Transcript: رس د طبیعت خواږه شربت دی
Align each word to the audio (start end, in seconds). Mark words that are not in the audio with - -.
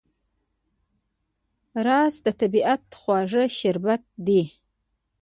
رس 1.85 2.15
د 2.25 2.27
طبیعت 2.41 2.83
خواږه 2.99 3.43
شربت 3.57 4.03
دی 4.27 4.43